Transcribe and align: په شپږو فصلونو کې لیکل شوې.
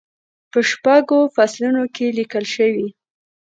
په 0.51 0.59
شپږو 0.69 1.19
فصلونو 1.35 1.83
کې 1.95 2.05
لیکل 2.17 2.45
شوې. 2.55 2.87